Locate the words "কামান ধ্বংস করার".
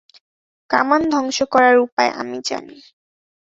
0.69-1.75